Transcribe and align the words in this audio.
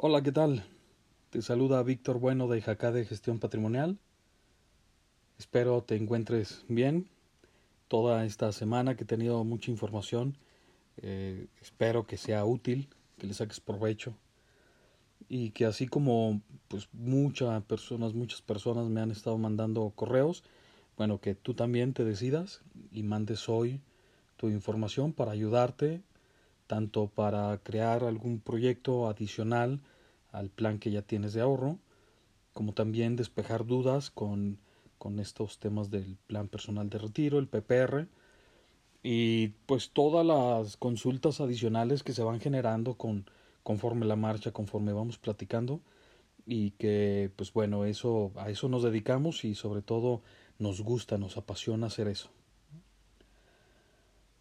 Hola, 0.00 0.22
¿qué 0.22 0.30
tal? 0.30 0.64
Te 1.30 1.42
saluda 1.42 1.82
Víctor 1.82 2.20
Bueno 2.20 2.46
de 2.46 2.62
Jacá 2.62 2.92
Gestión 3.04 3.40
Patrimonial. 3.40 3.98
Espero 5.40 5.82
te 5.82 5.96
encuentres 5.96 6.64
bien. 6.68 7.08
Toda 7.88 8.24
esta 8.24 8.52
semana 8.52 8.94
que 8.94 9.02
he 9.02 9.06
tenido 9.08 9.42
mucha 9.42 9.72
información, 9.72 10.38
eh, 10.98 11.48
espero 11.60 12.06
que 12.06 12.16
sea 12.16 12.44
útil, 12.44 12.88
que 13.18 13.26
le 13.26 13.34
saques 13.34 13.58
provecho 13.58 14.14
y 15.28 15.50
que 15.50 15.66
así 15.66 15.88
como 15.88 16.42
pues 16.68 16.88
muchas 16.92 17.60
personas, 17.64 18.14
muchas 18.14 18.40
personas 18.40 18.88
me 18.88 19.00
han 19.00 19.10
estado 19.10 19.36
mandando 19.36 19.90
correos, 19.96 20.44
bueno, 20.96 21.20
que 21.20 21.34
tú 21.34 21.54
también 21.54 21.92
te 21.92 22.04
decidas 22.04 22.60
y 22.92 23.02
mandes 23.02 23.48
hoy 23.48 23.80
tu 24.36 24.48
información 24.48 25.12
para 25.12 25.32
ayudarte 25.32 26.02
tanto 26.68 27.08
para 27.08 27.58
crear 27.64 28.04
algún 28.04 28.38
proyecto 28.38 29.08
adicional 29.08 29.80
al 30.30 30.50
plan 30.50 30.78
que 30.78 30.92
ya 30.92 31.02
tienes 31.02 31.32
de 31.32 31.40
ahorro, 31.40 31.78
como 32.52 32.74
también 32.74 33.16
despejar 33.16 33.66
dudas 33.66 34.10
con, 34.10 34.58
con 34.98 35.18
estos 35.18 35.58
temas 35.58 35.90
del 35.90 36.16
plan 36.28 36.46
personal 36.46 36.88
de 36.90 36.98
retiro, 36.98 37.38
el 37.40 37.48
PPR, 37.48 38.06
y 39.02 39.48
pues 39.66 39.90
todas 39.90 40.24
las 40.26 40.76
consultas 40.76 41.40
adicionales 41.40 42.02
que 42.02 42.12
se 42.12 42.22
van 42.22 42.40
generando 42.40 42.94
con, 42.94 43.24
conforme 43.62 44.06
la 44.06 44.16
marcha, 44.16 44.52
conforme 44.52 44.92
vamos 44.92 45.18
platicando, 45.18 45.80
y 46.46 46.72
que 46.72 47.30
pues 47.34 47.52
bueno, 47.52 47.86
eso, 47.86 48.32
a 48.36 48.50
eso 48.50 48.68
nos 48.68 48.82
dedicamos 48.82 49.44
y 49.44 49.54
sobre 49.54 49.82
todo 49.82 50.22
nos 50.58 50.82
gusta, 50.82 51.16
nos 51.16 51.36
apasiona 51.36 51.86
hacer 51.86 52.08
eso. 52.08 52.30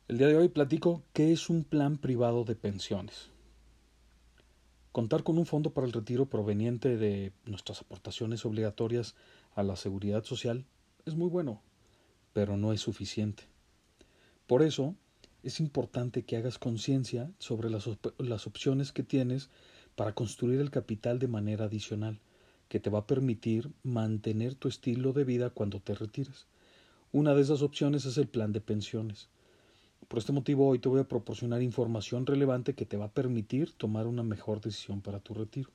El 0.08 0.20
día 0.20 0.28
de 0.28 0.38
hoy 0.38 0.48
platico 0.48 1.04
qué 1.12 1.34
es 1.34 1.50
un 1.50 1.66
plan 1.66 1.98
privado 1.98 2.46
de 2.46 2.56
pensiones. 2.56 3.30
Contar 4.94 5.24
con 5.24 5.38
un 5.38 5.46
fondo 5.46 5.74
para 5.74 5.86
el 5.86 5.92
retiro 5.92 6.28
proveniente 6.28 6.96
de 6.96 7.34
nuestras 7.44 7.82
aportaciones 7.82 8.46
obligatorias 8.46 9.16
a 9.54 9.64
la 9.64 9.76
seguridad 9.76 10.24
social 10.24 10.66
es 11.06 11.16
muy 11.16 11.28
bueno, 11.28 11.62
pero 12.32 12.56
no 12.56 12.72
es 12.72 12.80
suficiente. 12.80 13.44
Por 14.48 14.64
eso, 14.64 14.96
es 15.44 15.60
importante 15.60 16.24
que 16.24 16.38
hagas 16.38 16.58
conciencia 16.58 17.30
sobre 17.38 17.70
las, 17.70 17.90
las, 18.18 18.48
opciones 18.48 18.94
que 18.94 19.04
tienes 19.04 19.50
para 19.98 20.16
construir 20.16 20.62
el 20.62 20.72
capital 20.72 21.20
de 21.20 21.28
manera 21.28 21.66
adicional, 21.66 22.22
que 22.70 22.80
te 22.80 22.90
va 22.90 23.00
a 23.00 23.08
permitir 23.08 23.74
mantener 23.84 24.56
tu 24.56 24.70
estilo 24.70 25.12
de 25.12 25.26
vida 25.26 25.50
cuando 25.50 25.82
te 25.82 25.96
retires. 25.96 26.48
Una 27.12 27.34
de 27.34 27.42
esas 27.42 27.62
opciones 27.62 28.06
es 28.06 28.18
el 28.18 28.30
plan 28.30 28.54
de 28.54 28.62
pensiones. 28.62 29.28
Por 30.08 30.20
este 30.20 30.32
motivo 30.32 30.70
hoy 30.70 30.80
te 30.80 30.88
voy 30.88 31.02
a 31.02 31.08
proporcionar 31.08 31.62
información 31.62 32.26
relevante 32.26 32.76
que 32.76 32.86
te 32.86 32.96
va 32.96 33.06
a 33.06 33.12
permitir 33.12 33.74
tomar 33.74 34.08
una 34.08 34.24
mejor 34.24 34.62
decisión 34.62 35.02
para 35.02 35.20
tu 35.20 35.34
retiro. 35.34 35.70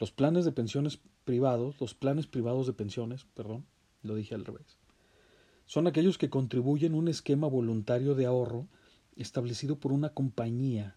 Los 0.00 0.10
planes 0.10 0.44
de 0.44 0.50
pensiones 0.50 0.98
privados, 1.24 1.80
los 1.80 1.94
planes 1.94 2.26
privados 2.26 2.66
de 2.66 2.72
pensiones, 2.72 3.24
perdón, 3.34 3.64
lo 4.02 4.16
dije 4.16 4.34
al 4.34 4.44
revés, 4.44 4.76
son 5.66 5.86
aquellos 5.86 6.18
que 6.18 6.30
contribuyen 6.30 6.94
un 6.94 7.06
esquema 7.06 7.46
voluntario 7.46 8.16
de 8.16 8.26
ahorro 8.26 8.66
establecido 9.14 9.78
por 9.78 9.92
una 9.92 10.08
compañía 10.08 10.96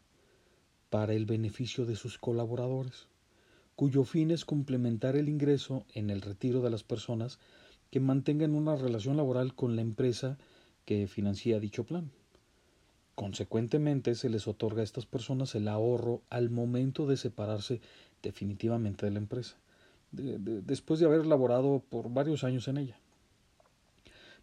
para 0.89 1.13
el 1.13 1.27
beneficio 1.27 1.85
de 1.85 1.95
sus 1.95 2.17
colaboradores, 2.17 3.07
cuyo 3.75 4.03
fin 4.03 4.31
es 4.31 4.45
complementar 4.45 5.15
el 5.15 5.29
ingreso 5.29 5.85
en 5.93 6.09
el 6.09 6.23
retiro 6.23 6.61
de 6.61 6.71
las 6.71 6.83
personas 6.83 7.37
que 7.91 7.99
mantengan 7.99 8.55
una 8.55 8.75
relación 8.75 9.15
laboral 9.15 9.53
con 9.53 9.75
la 9.75 9.83
empresa 9.83 10.39
que 10.85 11.07
financia 11.07 11.59
dicho 11.59 11.83
plan. 11.83 12.11
Consecuentemente, 13.15 14.13
se 14.15 14.29
les 14.29 14.47
otorga 14.47 14.81
a 14.81 14.83
estas 14.83 15.05
personas 15.05 15.55
el 15.55 15.67
ahorro 15.67 16.21
al 16.29 16.49
momento 16.49 17.07
de 17.07 17.17
separarse 17.17 17.81
definitivamente 18.21 19.05
de 19.05 19.11
la 19.11 19.19
empresa, 19.19 19.57
después 20.11 20.99
de 20.99 21.05
haber 21.05 21.25
laborado 21.25 21.83
por 21.89 22.09
varios 22.13 22.43
años 22.43 22.67
en 22.67 22.77
ella. 22.77 22.99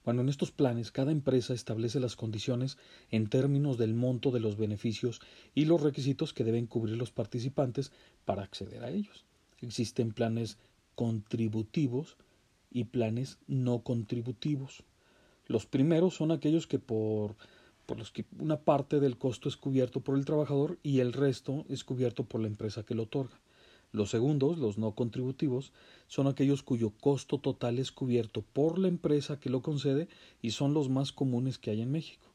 Bueno, 0.05 0.23
en 0.23 0.29
estos 0.29 0.51
planes 0.51 0.91
cada 0.91 1.13
empresa 1.13 1.55
establece 1.55 2.01
las 2.01 2.17
condiciones 2.17 2.77
en 3.11 3.29
términos 3.29 3.79
del 3.79 3.95
monto 3.95 4.33
de 4.33 4.41
los 4.41 4.57
beneficios 4.57 5.21
y 5.55 5.67
los 5.67 5.81
requisitos 5.81 6.33
que 6.33 6.43
deben 6.43 6.67
cubrir 6.67 6.97
los 6.97 7.13
participantes 7.13 7.93
para 8.25 8.43
acceder 8.43 8.83
a 8.83 8.91
ellos. 8.91 9.25
Existen 9.61 10.13
planes 10.13 10.59
contributivos 10.97 12.17
y 12.71 12.85
planes 12.85 13.39
no 13.47 13.83
contributivos. 13.83 14.83
Los 15.47 15.67
primeros 15.67 16.15
son 16.15 16.31
aquellos 16.31 16.67
que 16.67 16.79
por, 16.79 17.37
por 17.87 17.99
los 17.99 18.11
que 18.11 18.25
una 18.39 18.61
parte 18.61 19.01
del 19.01 19.19
costo 19.19 19.49
es 19.49 19.57
cubierto 19.57 20.01
por 20.01 20.17
el 20.17 20.25
trabajador 20.25 20.79
y 20.83 21.01
el 21.01 21.13
resto 21.13 21.65
es 21.69 21.85
cubierto 21.85 22.25
por 22.25 22.41
la 22.41 22.47
empresa 22.47 22.85
que 22.85 22.95
lo 22.95 23.05
otorga. 23.05 23.39
Los 23.93 24.09
segundos, 24.09 24.57
los 24.57 24.79
no 24.79 24.95
contributivos, 24.95 25.73
son 26.09 26.27
aquellos 26.27 26.63
cuyo 26.63 26.91
costo 26.91 27.39
total 27.39 27.79
es 27.79 27.93
cubierto 27.93 28.43
por 28.55 28.79
la 28.79 28.89
empresa 28.89 29.39
que 29.39 29.51
lo 29.51 29.61
concede 29.61 30.09
y 30.41 30.53
son 30.53 30.73
los 30.73 30.89
más 30.89 31.13
comunes 31.13 31.59
que 31.59 31.71
hay 31.71 31.83
en 31.83 31.93
México. 31.93 32.33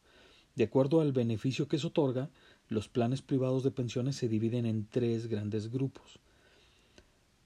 De 0.56 0.66
acuerdo 0.66 1.02
al 1.02 1.14
beneficio 1.14 1.68
que 1.68 1.80
se 1.80 1.88
otorga, 1.88 2.30
los 2.70 2.90
planes 2.90 3.24
privados 3.24 3.64
de 3.64 3.72
pensiones 3.72 4.16
se 4.16 4.28
dividen 4.28 4.66
en 4.68 4.86
tres 4.86 5.28
grandes 5.28 5.72
grupos. 5.72 6.20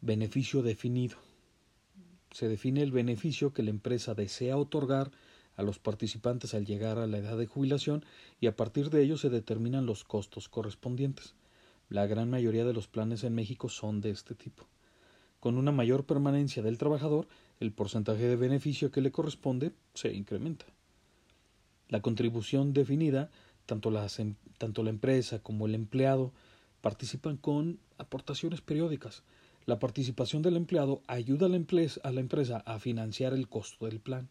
Beneficio 0.01 0.61
definido. 0.61 1.17
Se 2.31 2.49
define 2.49 2.81
el 2.81 2.91
beneficio 2.91 3.53
que 3.53 3.63
la 3.63 3.69
empresa 3.69 4.13
desea 4.13 4.57
otorgar 4.57 5.11
a 5.61 5.63
los 5.63 5.79
participantes 5.79 6.53
al 6.53 6.65
llegar 6.65 6.97
a 6.97 7.07
la 7.07 7.19
edad 7.19 7.37
de 7.37 7.45
jubilación 7.45 8.03
y 8.39 8.47
a 8.47 8.55
partir 8.55 8.89
de 8.89 9.03
ello 9.03 9.17
se 9.17 9.29
determinan 9.29 9.85
los 9.85 10.03
costos 10.03 10.49
correspondientes. 10.49 11.35
La 11.89 12.07
gran 12.07 12.29
mayoría 12.29 12.65
de 12.65 12.73
los 12.73 12.87
planes 12.87 13.23
en 13.23 13.35
México 13.35 13.69
son 13.69 14.01
de 14.01 14.09
este 14.09 14.35
tipo. 14.35 14.67
Con 15.39 15.57
una 15.57 15.71
mayor 15.71 16.05
permanencia 16.05 16.61
del 16.61 16.77
trabajador, 16.77 17.27
el 17.59 17.71
porcentaje 17.71 18.27
de 18.27 18.35
beneficio 18.35 18.91
que 18.91 19.01
le 19.01 19.11
corresponde 19.11 19.71
se 19.93 20.13
incrementa. 20.13 20.65
La 21.89 22.01
contribución 22.01 22.73
definida, 22.73 23.29
tanto, 23.65 23.91
em, 24.17 24.35
tanto 24.57 24.83
la 24.83 24.89
empresa 24.89 25.39
como 25.39 25.65
el 25.65 25.75
empleado 25.75 26.31
participan 26.81 27.37
con 27.37 27.79
aportaciones 27.97 28.61
periódicas. 28.61 29.23
La 29.65 29.79
participación 29.79 30.41
del 30.41 30.57
empleado 30.57 31.01
ayuda 31.07 31.45
a 31.45 31.49
la, 31.49 31.59
a 32.03 32.11
la 32.11 32.19
empresa 32.19 32.57
a 32.65 32.79
financiar 32.79 33.33
el 33.33 33.47
costo 33.47 33.85
del 33.85 33.99
plan. 33.99 34.29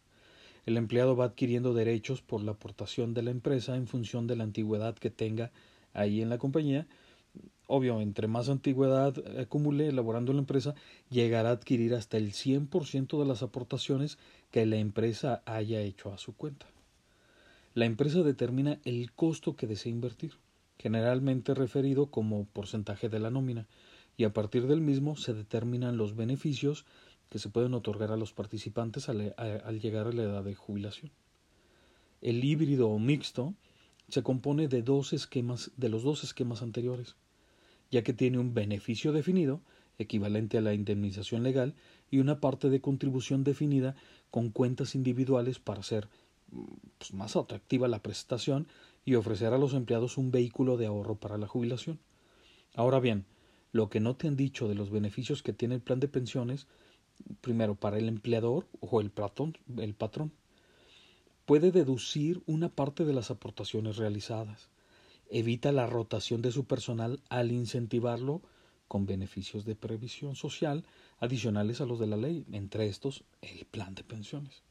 El 0.65 0.77
empleado 0.77 1.15
va 1.15 1.25
adquiriendo 1.25 1.73
derechos 1.73 2.21
por 2.21 2.43
la 2.43 2.51
aportación 2.51 3.13
de 3.13 3.23
la 3.23 3.31
empresa 3.31 3.75
en 3.75 3.87
función 3.87 4.27
de 4.27 4.35
la 4.35 4.43
antigüedad 4.43 4.95
que 4.95 5.09
tenga 5.09 5.51
ahí 5.93 6.21
en 6.21 6.29
la 6.29 6.37
compañía. 6.37 6.87
Obvio, 7.67 8.01
entre 8.01 8.27
más 8.27 8.49
antigüedad 8.49 9.15
acumule 9.39 9.87
elaborando 9.87 10.33
la 10.33 10.39
empresa, 10.39 10.75
llegará 11.09 11.49
a 11.49 11.53
adquirir 11.53 11.95
hasta 11.95 12.17
el 12.17 12.33
100% 12.33 13.19
de 13.19 13.25
las 13.25 13.43
aportaciones 13.43 14.17
que 14.51 14.65
la 14.65 14.77
empresa 14.77 15.41
haya 15.45 15.81
hecho 15.81 16.13
a 16.13 16.17
su 16.17 16.35
cuenta. 16.35 16.67
La 17.73 17.85
empresa 17.85 18.21
determina 18.21 18.79
el 18.83 19.13
costo 19.13 19.55
que 19.55 19.67
desea 19.67 19.91
invertir, 19.91 20.33
generalmente 20.77 21.53
referido 21.53 22.07
como 22.07 22.45
porcentaje 22.45 23.07
de 23.07 23.19
la 23.19 23.31
nómina, 23.31 23.67
y 24.17 24.25
a 24.25 24.33
partir 24.33 24.67
del 24.67 24.81
mismo 24.81 25.15
se 25.15 25.33
determinan 25.33 25.95
los 25.95 26.15
beneficios 26.15 26.85
que 27.31 27.39
se 27.39 27.49
pueden 27.49 27.73
otorgar 27.73 28.11
a 28.11 28.17
los 28.17 28.33
participantes 28.33 29.07
al, 29.07 29.79
llegar 29.79 30.05
a 30.05 30.11
la 30.11 30.23
edad 30.23 30.43
de 30.43 30.53
jubilación. 30.53 31.11
El 32.19 32.43
híbrido 32.43 32.89
o 32.89 32.99
mixto 32.99 33.55
se 34.09 34.21
compone 34.21 34.67
de 34.67 34.81
dos 34.81 35.13
esquemas, 35.13 35.71
de 35.77 35.87
los 35.87 36.03
dos 36.03 36.25
esquemas 36.25 36.61
anteriores, 36.61 37.15
ya 37.89 38.03
que 38.03 38.11
tiene 38.11 38.37
un 38.37 38.53
beneficio 38.53 39.13
definido, 39.13 39.61
equivalente 39.97 40.57
a 40.57 40.61
la 40.61 40.73
indemnización 40.73 41.41
legal, 41.41 41.73
y 42.09 42.19
una 42.19 42.41
parte 42.41 42.69
de 42.69 42.81
contribución 42.81 43.45
definida 43.45 43.95
con 44.29 44.49
cuentas 44.49 44.93
individuales 44.93 45.57
para 45.57 45.79
hacer 45.79 46.09
pues, 46.97 47.13
más 47.13 47.37
atractiva 47.37 47.87
la 47.87 48.03
prestación 48.03 48.67
y 49.05 49.15
ofrecer 49.15 49.53
a 49.53 49.57
los 49.57 49.73
empleados 49.73 50.17
un 50.17 50.31
vehículo 50.31 50.75
de 50.75 50.87
ahorro 50.87 51.15
para 51.15 51.37
la 51.37 51.47
jubilación. 51.47 51.97
Ahora 52.75 52.99
bien, 52.99 53.25
lo 53.71 53.89
que 53.89 54.01
no 54.01 54.17
te 54.17 54.27
han 54.27 54.35
dicho 54.35 54.67
de 54.67 54.75
los 54.75 54.91
beneficios 54.91 55.43
que 55.43 55.53
tiene 55.53 55.75
el 55.75 55.81
plan 55.81 56.01
de 56.01 56.09
pensiones 56.09 56.67
primero 57.41 57.75
para 57.75 57.97
el 57.97 58.07
empleador 58.07 58.67
o 58.79 59.01
el 59.01 59.11
patrón, 59.11 59.57
el 59.77 59.93
patrón. 59.93 60.31
Puede 61.45 61.71
deducir 61.71 62.41
una 62.45 62.69
parte 62.69 63.05
de 63.05 63.13
las 63.13 63.31
aportaciones 63.31 63.97
realizadas. 63.97 64.69
Evita 65.29 65.71
la 65.71 65.87
rotación 65.87 66.41
de 66.41 66.51
su 66.51 66.65
personal 66.65 67.21
al 67.29 67.51
incentivarlo 67.51 68.41
con 68.87 69.05
beneficios 69.05 69.63
de 69.63 69.75
previsión 69.75 70.35
social 70.35 70.85
adicionales 71.19 71.79
a 71.79 71.85
los 71.85 71.99
de 71.99 72.07
la 72.07 72.17
ley, 72.17 72.45
entre 72.51 72.87
estos 72.87 73.23
el 73.41 73.65
plan 73.65 73.95
de 73.95 74.03
pensiones. 74.03 74.63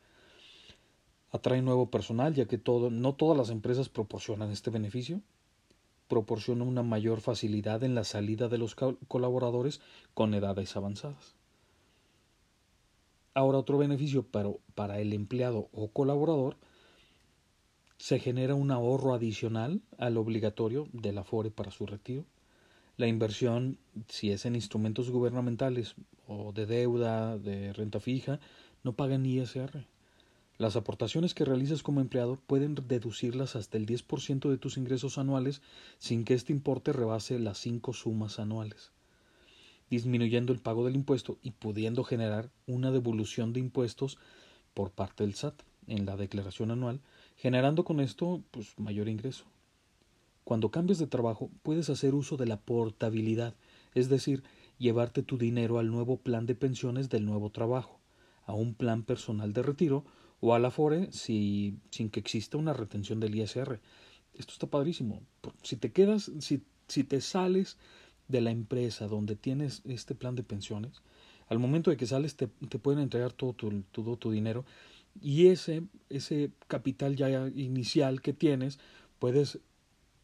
Atrae 1.33 1.63
nuevo 1.63 1.91
personal, 1.91 2.35
ya 2.35 2.47
que 2.47 2.61
no 2.91 3.15
todas 3.15 3.39
las 3.39 3.51
empresas 3.51 3.89
proporcionan 3.89 4.51
este 4.51 4.71
beneficio. 4.71 5.23
Proporciona 6.09 6.65
una 6.65 6.83
mayor 6.83 7.21
facilidad 7.21 7.85
en 7.85 7.95
la 7.95 8.05
salida 8.05 8.49
de 8.49 8.59
los 8.59 8.75
colaboradores 8.75 9.81
con 10.13 10.35
edades 10.35 10.77
avanzadas. 10.77 11.40
Ahora 13.35 13.59
otro 13.59 13.79
beneficio 13.79 14.27
pero 14.31 14.61
para 14.75 15.01
el 15.01 15.13
empleado 15.13 15.69
o 15.73 15.89
colaborador 15.89 16.57
se 17.97 18.19
genera 18.19 18.55
un 18.55 18.71
ahorro 18.71 19.15
adicional 19.15 19.83
al 19.99 20.17
obligatorio 20.17 20.89
del 20.93 21.19
Afore 21.19 21.51
para 21.51 21.71
su 21.71 21.87
retiro. 21.87 22.25
La 22.97 23.07
inversión, 23.07 23.79
si 24.09 24.31
es 24.31 24.47
en 24.47 24.57
instrumentos 24.57 25.11
gubernamentales 25.11 25.95
o 26.27 26.53
de 26.53 26.67
deuda, 26.67 27.39
de 27.39 27.73
renta 27.73 28.01
fija, 28.01 28.41
no 28.83 28.95
pagan 28.95 29.27
ISR. 29.27 29.87
Las 30.59 30.77
aportaciones 30.77 31.33
que 31.33 31.45
realices 31.45 31.83
como 31.83 32.01
empleado 32.01 32.37
pueden 32.37 32.75
deducirlas 32.75 33.57
hasta 33.57 33.79
el 33.79 33.87
10% 33.87 34.51
de 34.51 34.59
tus 34.59 34.77
ingresos 34.77 35.17
anuales 35.17 35.63
sin 35.99 36.25
que 36.25 36.35
este 36.35 36.53
importe 36.53 36.93
rebase 36.93 37.39
las 37.39 37.59
cinco 37.59 37.93
sumas 37.93 38.39
anuales, 38.39 38.93
disminuyendo 39.91 40.53
el 40.53 40.61
pago 40.61 40.85
del 40.85 40.95
impuesto 40.95 41.39
y 41.43 41.51
pudiendo 41.51 42.05
generar 42.05 42.51
una 42.67 42.91
devolución 42.91 43.53
de 43.53 43.61
impuestos 43.61 44.19
por 44.73 44.93
parte 44.93 45.25
del 45.25 45.35
SAT 45.35 45.63
en 45.89 46.07
la 46.07 46.17
declaración 46.17 46.71
anual, 46.71 47.01
generando 47.37 47.85
con 47.85 48.01
esto 48.01 48.43
pues, 48.53 48.79
mayor 48.79 49.09
ingreso. 49.09 49.45
Cuando 50.45 50.71
cambies 50.71 50.99
de 50.99 51.07
trabajo 51.07 51.51
puedes 51.63 51.91
hacer 51.91 52.15
uso 52.15 52.37
de 52.37 52.47
la 52.47 52.61
portabilidad, 52.61 53.55
es 53.95 54.09
decir, 54.09 54.43
llevarte 54.79 55.23
tu 55.23 55.37
dinero 55.37 55.79
al 55.79 55.91
nuevo 55.91 56.17
plan 56.17 56.47
de 56.47 56.55
pensiones 56.55 57.09
del 57.09 57.27
nuevo 57.27 57.51
trabajo, 57.51 58.01
a 58.47 58.55
un 58.55 58.75
plan 58.75 59.03
personal 59.03 59.53
de 59.53 59.63
retiro 59.63 60.05
o 60.41 60.55
a 60.55 60.59
la 60.59 60.71
FORE 60.71 61.13
si, 61.13 61.77
sin 61.91 62.11
que 62.11 62.21
exista 62.21 62.57
una 62.57 62.73
retención 62.73 63.21
del 63.21 63.35
ISR. 63.35 63.81
Esto 64.35 64.53
está 64.53 64.67
padrísimo. 64.69 65.23
Si 65.63 65.77
te 65.77 65.93
quedas, 65.93 66.31
si, 66.39 66.63
si 66.89 67.05
te 67.05 67.21
sales 67.21 67.77
de 68.31 68.41
la 68.41 68.51
empresa 68.51 69.07
donde 69.07 69.37
tienes 69.37 69.83
este 69.85 70.15
plan 70.15 70.35
de 70.35 70.43
pensiones, 70.43 71.03
al 71.49 71.59
momento 71.59 71.91
de 71.91 71.97
que 71.97 72.07
sales 72.07 72.37
te, 72.37 72.47
te 72.47 72.79
pueden 72.79 73.01
entregar 73.01 73.33
todo 73.33 73.53
tu, 73.53 73.83
todo 73.91 74.17
tu 74.17 74.31
dinero 74.31 74.65
y 75.21 75.49
ese, 75.49 75.83
ese 76.09 76.51
capital 76.69 77.17
ya 77.17 77.49
inicial 77.49 78.23
que 78.23 78.33
tienes 78.33 78.79
puedes 79.19 79.59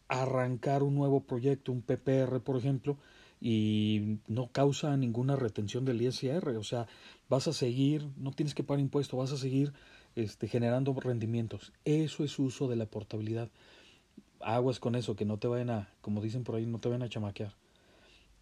arrancar 0.08 0.82
un 0.82 0.94
nuevo 0.94 1.25
proyecto, 1.25 1.73
un 1.73 1.82
PPR 1.82 2.41
por 2.41 2.56
ejemplo, 2.56 2.97
y 3.41 4.19
no 4.29 4.49
causa 4.49 4.97
ninguna 4.97 5.37
retención 5.37 5.85
del 5.85 6.00
ISR, 6.00 6.56
o 6.56 6.64
sea, 6.64 6.87
vas 7.29 7.49
a 7.49 7.53
seguir, 7.53 8.08
no 8.17 8.32
tienes 8.32 8.55
que 8.55 8.64
pagar 8.64 8.81
impuesto, 8.81 9.17
vas 9.17 9.32
a 9.32 9.37
seguir 9.37 9.73
este, 10.14 10.49
generando 10.49 10.94
rendimientos. 10.94 11.73
Eso 11.85 12.25
es 12.25 12.38
uso 12.38 12.69
de 12.69 12.76
la 12.76 12.87
portabilidad. 12.87 13.50
Aguas 14.41 14.81
con 14.81 14.94
eso, 14.94 15.17
que 15.17 15.25
no 15.25 15.38
te 15.38 15.49
vayan 15.49 15.70
a, 15.70 15.88
como 16.00 16.23
dicen 16.23 16.44
por 16.44 16.55
ahí, 16.55 16.67
no 16.67 16.79
te 16.79 16.88
vayan 16.88 17.03
a 17.03 17.08
chamaquear. 17.08 17.55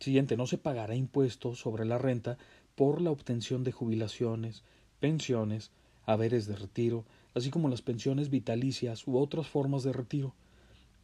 Siguiente, 0.01 0.37
no 0.37 0.47
se 0.47 0.59
pagará 0.59 0.95
impuesto 0.95 1.55
sobre 1.55 1.85
la 1.85 1.99
renta 1.99 2.37
por 2.75 3.01
la 3.01 3.11
obtención 3.11 3.65
de 3.65 3.73
jubilaciones, 3.73 4.63
pensiones, 5.01 5.71
haberes 6.05 6.47
de 6.47 6.57
retiro, 6.57 7.05
así 7.35 7.51
como 7.51 7.69
las 7.69 7.83
pensiones 7.83 8.31
vitalicias 8.31 9.07
u 9.07 9.19
otras 9.19 9.47
formas 9.47 9.83
de 9.83 9.93
retiro. 9.93 10.35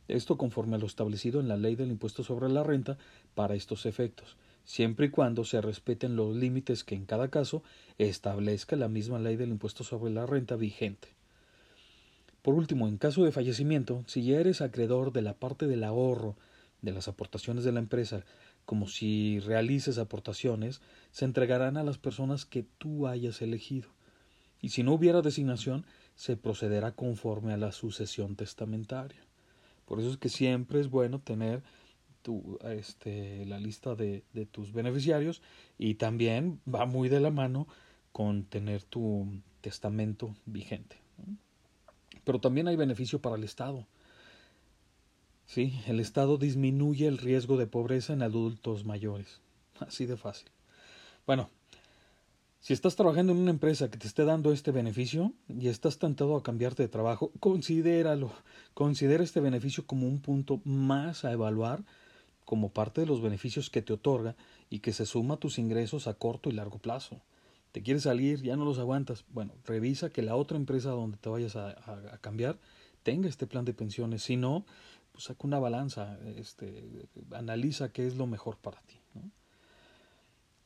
Esto 0.08 0.36
conforme 0.36 0.76
a 0.76 0.78
lo 0.78 0.86
establecido 0.86 1.40
en 1.40 1.48
la 1.48 1.56
ley 1.56 1.76
del 1.76 1.90
impuesto 1.90 2.24
sobre 2.24 2.48
la 2.48 2.62
renta 2.64 2.98
para 3.34 3.54
estos 3.54 3.86
efectos 3.86 4.36
siempre 4.70 5.06
y 5.06 5.10
cuando 5.10 5.44
se 5.44 5.60
respeten 5.60 6.14
los 6.14 6.36
límites 6.36 6.84
que 6.84 6.94
en 6.94 7.04
cada 7.04 7.28
caso 7.28 7.62
establezca 7.98 8.76
la 8.76 8.88
misma 8.88 9.18
ley 9.18 9.36
del 9.36 9.50
impuesto 9.50 9.84
sobre 9.84 10.12
la 10.12 10.26
renta 10.26 10.54
vigente. 10.54 11.08
Por 12.42 12.54
último, 12.54 12.86
en 12.86 12.96
caso 12.96 13.24
de 13.24 13.32
fallecimiento, 13.32 14.04
si 14.06 14.22
ya 14.22 14.38
eres 14.38 14.60
acreedor 14.60 15.12
de 15.12 15.22
la 15.22 15.34
parte 15.34 15.66
del 15.66 15.82
ahorro 15.84 16.36
de 16.82 16.92
las 16.92 17.08
aportaciones 17.08 17.64
de 17.64 17.72
la 17.72 17.80
empresa, 17.80 18.24
como 18.70 18.86
si 18.86 19.40
realices 19.40 19.98
aportaciones, 19.98 20.80
se 21.10 21.24
entregarán 21.24 21.76
a 21.76 21.82
las 21.82 21.98
personas 21.98 22.46
que 22.46 22.62
tú 22.78 23.08
hayas 23.08 23.42
elegido. 23.42 23.88
Y 24.62 24.68
si 24.68 24.84
no 24.84 24.92
hubiera 24.92 25.22
designación, 25.22 25.84
se 26.14 26.36
procederá 26.36 26.92
conforme 26.92 27.52
a 27.52 27.56
la 27.56 27.72
sucesión 27.72 28.36
testamentaria. 28.36 29.18
Por 29.86 29.98
eso 29.98 30.10
es 30.10 30.18
que 30.18 30.28
siempre 30.28 30.78
es 30.78 30.88
bueno 30.88 31.18
tener 31.18 31.64
tu, 32.22 32.60
este, 32.62 33.44
la 33.44 33.58
lista 33.58 33.96
de, 33.96 34.22
de, 34.34 34.46
tus 34.46 34.72
beneficiarios 34.72 35.42
y 35.76 35.94
también 35.94 36.60
va 36.72 36.86
muy 36.86 37.08
de 37.08 37.18
la 37.18 37.32
mano 37.32 37.66
con 38.12 38.44
tener 38.44 38.84
tu 38.84 39.42
testamento 39.62 40.36
vigente. 40.46 40.96
Pero 42.22 42.40
también 42.40 42.68
hay 42.68 42.76
beneficio 42.76 43.20
para 43.20 43.34
el 43.34 43.42
Estado. 43.42 43.88
Sí, 45.52 45.80
el 45.88 45.98
Estado 45.98 46.38
disminuye 46.38 47.08
el 47.08 47.18
riesgo 47.18 47.56
de 47.56 47.66
pobreza 47.66 48.12
en 48.12 48.22
adultos 48.22 48.84
mayores. 48.84 49.40
Así 49.80 50.06
de 50.06 50.16
fácil. 50.16 50.48
Bueno, 51.26 51.50
si 52.60 52.72
estás 52.72 52.94
trabajando 52.94 53.32
en 53.32 53.38
una 53.38 53.50
empresa 53.50 53.90
que 53.90 53.98
te 53.98 54.06
esté 54.06 54.24
dando 54.24 54.52
este 54.52 54.70
beneficio 54.70 55.32
y 55.48 55.66
estás 55.66 55.98
tentado 55.98 56.36
a 56.36 56.44
cambiarte 56.44 56.84
de 56.84 56.88
trabajo, 56.88 57.32
considéralo. 57.40 58.30
Considera 58.74 59.24
este 59.24 59.40
beneficio 59.40 59.84
como 59.88 60.06
un 60.06 60.20
punto 60.20 60.60
más 60.62 61.24
a 61.24 61.32
evaluar 61.32 61.82
como 62.44 62.68
parte 62.68 63.00
de 63.00 63.08
los 63.08 63.20
beneficios 63.20 63.70
que 63.70 63.82
te 63.82 63.92
otorga 63.92 64.36
y 64.68 64.78
que 64.78 64.92
se 64.92 65.04
suma 65.04 65.34
a 65.34 65.40
tus 65.40 65.58
ingresos 65.58 66.06
a 66.06 66.14
corto 66.14 66.48
y 66.48 66.52
largo 66.52 66.78
plazo. 66.78 67.22
¿Te 67.72 67.82
quieres 67.82 68.04
salir? 68.04 68.40
¿Ya 68.40 68.54
no 68.54 68.64
los 68.64 68.78
aguantas? 68.78 69.24
Bueno, 69.32 69.54
revisa 69.64 70.10
que 70.10 70.22
la 70.22 70.36
otra 70.36 70.56
empresa 70.56 70.90
donde 70.90 71.16
te 71.16 71.28
vayas 71.28 71.56
a, 71.56 71.74
cambiar 72.20 72.56
tenga 73.02 73.28
este 73.28 73.48
plan 73.48 73.64
de 73.64 73.74
pensiones. 73.74 74.22
Si 74.22 74.36
no, 74.36 74.64
pues 75.20 75.26
saca 75.26 75.46
una 75.46 75.58
balanza, 75.58 76.18
este, 76.36 77.06
analiza 77.32 77.92
qué 77.92 78.06
es 78.06 78.16
lo 78.16 78.26
mejor 78.26 78.56
para 78.56 78.80
ti. 78.80 78.96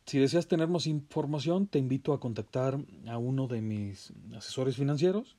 Si 0.06 0.21
deseas 0.21 0.47
tener 0.47 0.69
más 0.69 0.87
información, 0.87 1.67
te 1.67 1.81
invito 1.81 2.12
a 2.12 2.21
contactar 2.21 2.79
a 3.09 3.19
uno 3.19 3.49
de 3.49 3.61
mis 3.62 4.12
asesores 4.37 4.77
financieros. 4.77 5.37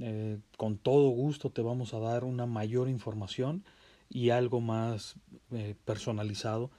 Eh, 0.00 0.40
con 0.56 0.76
todo 0.76 1.10
gusto 1.10 1.50
te 1.50 1.62
vamos 1.62 1.94
a 1.94 2.00
dar 2.00 2.24
una 2.24 2.46
mayor 2.46 2.88
información 2.88 3.62
y 4.08 4.30
algo 4.30 4.60
más 4.60 5.14
eh, 5.52 5.76
personalizado. 5.84 6.72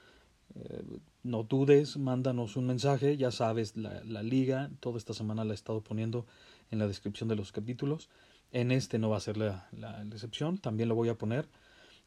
Eh, 0.54 0.82
no 1.22 1.44
dudes, 1.44 1.96
mándanos 1.96 2.56
un 2.56 2.66
mensaje, 2.66 3.16
ya 3.16 3.30
sabes, 3.30 3.74
la, 3.74 4.04
la, 4.04 4.22
liga, 4.22 4.70
toda 4.80 4.98
esta 4.98 5.14
semana 5.14 5.44
la 5.44 5.52
he 5.52 5.54
estado 5.54 5.80
poniendo 5.80 6.26
en 6.70 6.78
la 6.78 6.86
descripción 6.86 7.26
de 7.30 7.36
los 7.36 7.52
capítulos. 7.52 8.10
En 8.52 8.72
este 8.72 8.98
no 8.98 9.10
va 9.10 9.18
a 9.18 9.20
ser 9.20 9.36
la, 9.36 9.68
excepción, 10.12 10.58
también 10.58 10.88
lo 10.88 10.94
voy 10.94 11.08
a 11.08 11.18
poner. 11.18 11.48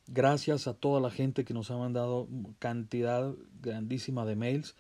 Gracias 0.08 0.68
a 0.68 0.74
toda 0.74 1.00
la 1.00 1.12
gente 1.12 1.46
que 1.46 1.54
nos 1.54 1.70
ha 1.70 1.78
mandado 1.78 2.28
cantidad 2.60 3.34
grandísima 3.62 4.26
de 4.26 4.36
mails. 4.36 4.76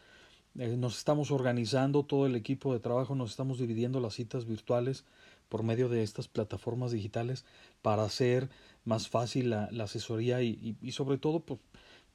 Eh, 0.57 0.75
nos 0.75 0.97
estamos 0.97 1.31
organizando, 1.31 2.03
todo 2.03 2.25
el 2.25 2.35
equipo 2.35 2.73
de 2.73 2.79
trabajo, 2.79 3.15
nos 3.15 3.31
estamos 3.31 3.59
dividiendo 3.59 3.99
las 3.99 4.15
citas 4.15 4.45
virtuales 4.45 5.05
por 5.49 5.63
medio 5.63 5.87
de 5.89 6.01
estas 6.01 6.27
plataformas 6.27 6.91
digitales 6.91 7.45
para 7.81 8.03
hacer 8.03 8.49
más 8.83 9.07
fácil 9.07 9.51
la, 9.51 9.69
asesoría 9.83 10.41
y, 10.41 10.75
y, 10.81 10.91
sobre 10.91 11.17
todo 11.17 11.41
pues, 11.41 11.59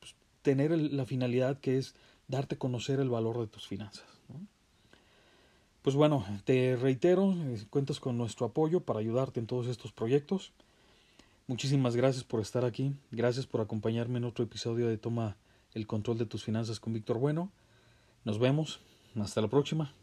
pues, 0.01 0.15
tener 0.43 0.73
la 0.73 1.07
finalidad 1.07 1.61
que 1.61 1.79
es 1.79 1.95
darte 2.29 2.57
a 2.57 2.59
conocer 2.59 2.99
el 2.99 3.11
valor 3.11 3.38
de 3.38 3.47
tus 3.47 3.67
finanzas. 3.67 4.15
Pues 5.87 5.95
bueno, 5.95 6.25
te 6.45 6.75
reitero, 6.75 7.33
eh, 7.33 7.64
cuentas 7.71 8.00
con 8.00 8.19
nuestro 8.19 8.47
apoyo 8.47 8.81
para 8.81 8.99
ayudarte 8.99 9.38
en 9.38 9.47
todos 9.47 9.69
estos 9.69 9.93
proyectos. 9.93 10.50
Muchísimas 11.47 11.95
gracias 11.95 12.25
por 12.25 12.40
estar 12.40 12.64
aquí, 12.64 12.93
gracias 13.12 13.47
por 13.47 13.61
acompañarme 13.61 14.19
en 14.19 14.25
otro 14.25 14.45
episodio 14.45 14.88
de 14.88 14.99
Toma 14.99 15.37
el 15.75 15.87
control 15.87 16.19
de 16.19 16.26
tus 16.26 16.43
finanzas 16.43 16.81
con 16.81 16.93
Víctor 16.93 17.21
Bueno. 17.21 17.52
Nos 18.25 18.40
vemos, 18.40 18.81
hasta 19.14 19.40
la 19.40 19.47
próxima. 19.47 19.95